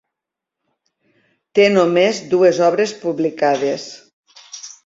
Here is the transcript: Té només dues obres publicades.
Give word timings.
Té 1.59 1.67
només 1.75 2.23
dues 2.33 2.63
obres 2.71 2.97
publicades. 3.05 3.89